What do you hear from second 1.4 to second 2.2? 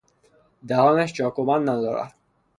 بند ندارد.